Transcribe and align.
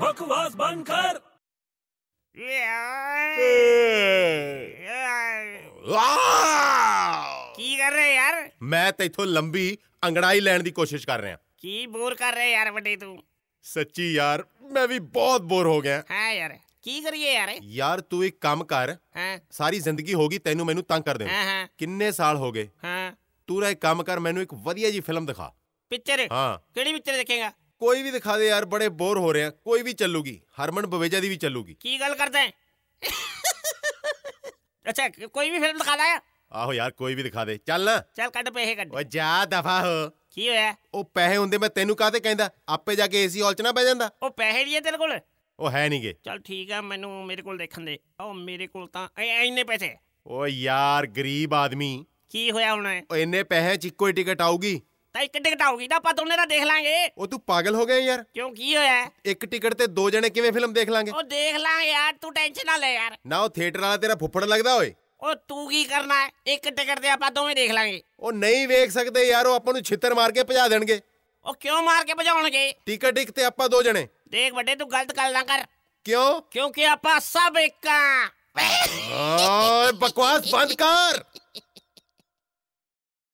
बकवास 0.00 0.56
बंद 0.56 0.84
कर 0.90 1.22
ਕੀ 7.56 7.76
ਕਰ 7.76 7.92
ਰਹੇ 7.92 8.14
ਯਾਰ 8.14 8.48
ਮੈਂ 8.62 8.92
ਤੈਥੋਂ 8.92 9.26
ਲੰਬੀ 9.26 9.76
ਅੰਗੜਾਈ 10.04 10.40
ਲੈਣ 10.40 10.62
ਦੀ 10.62 10.70
ਕੋਸ਼ਿਸ਼ 10.70 11.06
ਕਰ 11.06 11.20
ਰਿਹਾ 11.20 11.36
ਕੀ 11.58 11.86
ਬੋਰ 11.86 12.14
ਕਰ 12.14 12.32
ਰਹੇ 12.32 12.50
ਯਾਰ 12.52 12.70
ਵੱਡੇ 12.70 12.96
ਤੂੰ 12.96 13.16
ਸੱਚੀ 13.64 14.12
ਯਾਰ 14.14 14.44
ਮੈਂ 14.70 14.86
ਵੀ 14.88 14.98
ਬਹੁਤ 14.98 15.42
ਬੋਰ 15.42 15.66
ਹੋ 15.66 15.80
ਗਿਆ 15.80 16.02
ਹਾਂ 16.10 16.32
ਯਾਰ 16.32 16.58
ਕੀ 16.82 17.00
ਕਰੀਏ 17.00 17.32
ਯਾਰ 17.32 17.52
ਯਾਰ 17.62 18.00
ਤੂੰ 18.00 18.24
ਇੱਕ 18.24 18.36
ਕੰਮ 18.40 18.64
ਕਰ 18.64 18.96
ਹਾਂ 19.16 19.38
ਸਾਰੀ 19.50 19.78
ਜ਼ਿੰਦਗੀ 19.80 20.14
ਹੋ 20.14 20.28
ਗਈ 20.28 20.38
ਤੈਨੂੰ 20.38 20.66
ਮੈਨੂੰ 20.66 20.84
ਤੰਗ 20.84 21.02
ਕਰਦੇ 21.02 21.24
ਨੂੰ 21.24 21.34
ਹਾਂ 21.34 21.44
ਹਾਂ 21.44 21.66
ਕਿੰਨੇ 21.78 22.10
ਸਾਲ 22.12 22.36
ਹੋ 22.36 22.52
ਗਏ 22.52 22.68
ਹਾਂ 22.84 23.12
ਤੂੰ 23.48 23.60
ਰਾ 23.62 23.68
ਇੱਕ 23.68 23.80
ਕੰਮ 23.80 24.02
ਕਰ 24.02 24.18
ਮੈਨੂੰ 24.18 24.42
ਇੱਕ 24.42 24.54
ਵਧੀਆ 24.54 24.90
ਜੀ 24.90 25.00
ਫਿਲਮ 25.00 25.26
ਦਿਖਾ 25.26 25.52
ਪਿਕਚਰ 25.90 26.26
ਹਾਂ 26.32 26.58
ਕਿਹੜੀ 26.74 26.92
ਪਿਕਚਰ 26.92 27.16
ਦੇਖੇਗਾ 27.16 27.52
ਕੋਈ 27.81 28.01
ਵੀ 28.03 28.11
ਦਿਖਾ 28.11 28.37
ਦੇ 28.37 28.47
ਯਾਰ 28.47 28.65
ਬੜੇ 28.65 28.89
ਬੋਰ 28.89 29.17
ਹੋ 29.17 29.33
ਰਹੇ 29.33 29.43
ਆ। 29.43 29.49
ਕੋਈ 29.49 29.81
ਵੀ 29.81 29.93
ਚੱਲੂਗੀ। 29.93 30.41
ਹਰਮਨ 30.63 30.87
ਬਵੇਜਾ 30.87 31.19
ਦੀ 31.19 31.29
ਵੀ 31.29 31.35
ਚੱਲੂਗੀ। 31.35 31.73
ਕੀ 31.79 31.99
ਗੱਲ 31.99 32.15
ਕਰਦਾ? 32.15 32.41
ਹੈ 32.41 32.51
ਅੱਛਾ 34.89 35.09
ਕੋਈ 35.09 35.49
ਵੀ 35.49 35.59
ਫਿਲਮ 35.59 35.77
ਦਿਖਾ 35.77 35.95
ਦਾਇਆ 35.95 36.19
ਆਹੋ 36.51 36.73
ਯਾਰ 36.73 36.91
ਕੋਈ 36.91 37.15
ਵੀ 37.15 37.23
ਦਿਖਾ 37.23 37.45
ਦੇ। 37.45 37.57
ਚੱਲ 37.57 38.03
ਚੱਲ 38.15 38.29
ਕੱਢ 38.29 38.49
ਪੈਸੇ 38.49 38.75
ਕੱਢ। 38.75 38.93
ਓਏ 38.95 39.03
ਜਾ 39.03 39.45
ਦਫਾ 39.45 39.81
ਹੋ। 39.81 40.09
ਕੀ 40.31 40.49
ਹੋਇਆ? 40.49 40.75
ਉਹ 40.93 41.03
ਪੈਸੇ 41.13 41.37
ਹੁੰਦੇ 41.37 41.57
ਮੈਂ 41.57 41.69
ਤੈਨੂੰ 41.69 41.95
ਕਾਹਤੇ 41.95 42.19
ਕਹਿੰਦਾ? 42.19 42.49
ਆਪੇ 42.69 42.95
ਜਾ 42.95 43.07
ਕੇ 43.07 43.23
ਏਸੀ 43.23 43.41
ਹਾਲ 43.41 43.53
ਚ 43.53 43.61
ਨਾ 43.61 43.71
ਬਹਿ 43.71 43.83
ਜਾਂਦਾ। 43.85 44.09
ਉਹ 44.23 44.29
ਪੈਸੇ 44.29 44.63
ਨਹੀਂ 44.63 44.75
ਹੈ 44.75 44.79
ਤੇਰੇ 44.79 44.97
ਕੋਲ? 44.97 45.19
ਉਹ 45.59 45.71
ਹੈ 45.71 45.89
ਨਹੀਂਗੇ 45.89 46.15
ਚੱਲ 46.23 46.39
ਠੀਕ 46.39 46.71
ਆ 46.71 46.81
ਮੈਨੂੰ 46.81 47.25
ਮੇਰੇ 47.25 47.41
ਕੋਲ 47.41 47.57
ਦੇਖਣ 47.57 47.81
ਦੇ। 47.81 47.99
ਉਹ 48.19 48.33
ਮੇਰੇ 48.33 48.67
ਕੋਲ 48.67 48.87
ਤਾਂ 48.87 49.09
ਐ- 49.17 49.43
ਇੰਨੇ 49.43 49.63
ਪੈਸੇ। 49.63 49.95
ਓ 50.27 50.47
ਯਾਰ 50.47 51.07
ਗਰੀਬ 51.07 51.53
ਆਦਮੀ। 51.53 52.05
ਕੀ 52.29 52.51
ਹੋਇਆ 52.51 52.73
ਹੁਣ? 52.73 53.01
ਓ 53.11 53.15
ਇੰਨੇ 53.15 53.43
ਪੈਸੇ 53.43 53.75
ਚ 53.77 53.85
ਇੱਕੋ 53.85 54.07
ਹੀ 54.07 54.13
ਟਿਕਟ 54.13 54.41
ਆਊਗੀ। 54.41 54.81
ਤਾਂ 55.13 55.21
ਇੱਕ 55.21 55.37
ਟਿਕਟ 55.37 55.61
ਆਊਗੀ 55.61 55.87
ਤਾਂ 55.87 55.97
ਆਪਾਂ 55.97 56.13
ਦੋਨੇ 56.13 56.37
ਦਾ 56.37 56.45
ਦੇਖ 56.45 56.63
ਲਾਂਗੇ। 56.63 57.09
ਉਹ 57.17 57.27
ਤੂੰ 57.27 57.39
ਪਾਗਲ 57.39 57.75
ਹੋ 57.75 57.85
ਗਿਆ 57.85 57.97
ਯਾਰ। 57.97 58.23
ਕਿਉਂ 58.33 58.51
ਕੀ 58.55 58.75
ਹੋਇਆ? 58.77 59.09
ਇੱਕ 59.25 59.45
ਟਿਕਟ 59.45 59.73
ਤੇ 59.73 59.87
ਦੋ 59.87 60.09
ਜਣੇ 60.09 60.29
ਕਿਵੇਂ 60.29 60.51
ਫਿਲਮ 60.51 60.73
ਦੇਖ 60.73 60.89
ਲਾਂਗੇ? 60.89 61.11
ਉਹ 61.11 61.23
ਦੇਖ 61.23 61.55
ਲਾਂਗੇ 61.55 61.91
ਯਾਰ 61.91 62.13
ਤੂੰ 62.13 62.33
ਟੈਨਸ਼ਨ 62.33 62.65
ਨਾ 62.65 62.77
ਲੈ 62.77 62.93
ਯਾਰ। 62.93 63.17
ਨਾ 63.27 63.39
ਉਹ 63.39 63.49
ਥੀਏਟਰ 63.49 63.79
ਵਾਲਾ 63.79 63.97
ਤੇਰਾ 63.97 64.15
ਫੁੱਫੜ 64.15 64.43
ਲੱਗਦਾ 64.43 64.75
ਓਏ। 64.75 64.93
ਉਹ 65.21 65.35
ਤੂੰ 65.35 65.69
ਕੀ 65.69 65.83
ਕਰਨਾ? 65.83 66.25
ਹੈ 66.25 66.29
ਇੱਕ 66.47 66.69
ਟਿਕਟ 66.69 66.99
ਤੇ 66.99 67.09
ਆਪਾਂ 67.09 67.31
ਦੋਵੇਂ 67.31 67.55
ਦੇਖ 67.55 67.71
ਲਾਂਗੇ। 67.71 68.01
ਉਹ 68.19 68.31
ਨਹੀਂ 68.31 68.67
ਵੇਖ 68.67 68.91
ਸਕਦੇ 68.91 69.23
ਯਾਰ 69.23 69.47
ਉਹ 69.47 69.55
ਆਪਾਂ 69.55 69.73
ਨੂੰ 69.73 69.81
ਛਿੱਤਰ 69.81 70.13
ਮਾਰ 70.13 70.31
ਕੇ 70.31 70.43
ਭਜਾ 70.43 70.67
ਦੇਣਗੇ। 70.67 71.01
ਉਹ 71.45 71.53
ਕਿਉਂ 71.53 71.83
ਮਾਰ 71.83 72.05
ਕੇ 72.05 72.13
ਭਜਾਉਣਗੇ? 72.13 72.73
ਟਿਕਟ 72.85 73.17
ਇੱਕ 73.17 73.31
ਤੇ 73.31 73.43
ਆਪਾਂ 73.43 73.69
ਦੋ 73.69 73.83
ਜਣੇ। 73.83 74.07
ਦੇਖ 74.29 74.53
ਵੱਡੇ 74.53 74.75
ਤੂੰ 74.75 74.91
ਗਲਤ 74.91 75.17
ਗੱਲ 75.17 75.33
ਨਾ 75.33 75.43
ਕਰ। 75.43 75.65
ਕਿਉਂ? 76.03 76.41
ਕਿਉਂਕਿ 76.41 76.85
ਆਪਾਂ 76.87 77.19
ਸਭ 77.19 77.57
ਇੱਕ 77.57 77.87
ਆ। 77.87 78.25
ਓਏ 78.65 79.91
ਬਕਵਾਸ 79.91 80.51
ਬੰਦ 80.51 80.73
ਕਰ। 80.73 81.30